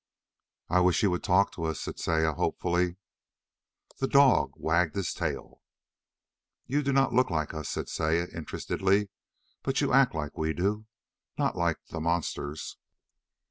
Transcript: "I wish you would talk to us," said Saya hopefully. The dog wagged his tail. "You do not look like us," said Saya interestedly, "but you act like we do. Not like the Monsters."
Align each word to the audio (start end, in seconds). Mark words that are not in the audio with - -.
"I 0.67 0.79
wish 0.79 1.03
you 1.03 1.11
would 1.11 1.23
talk 1.23 1.51
to 1.51 1.65
us," 1.65 1.79
said 1.81 1.99
Saya 1.99 2.33
hopefully. 2.33 2.97
The 3.99 4.07
dog 4.07 4.53
wagged 4.55 4.95
his 4.95 5.13
tail. 5.13 5.61
"You 6.65 6.81
do 6.81 6.91
not 6.91 7.13
look 7.13 7.29
like 7.29 7.53
us," 7.53 7.69
said 7.69 7.87
Saya 7.87 8.25
interestedly, 8.33 9.11
"but 9.61 9.79
you 9.79 9.93
act 9.93 10.15
like 10.15 10.39
we 10.39 10.53
do. 10.53 10.87
Not 11.37 11.55
like 11.55 11.77
the 11.89 11.99
Monsters." 12.01 12.77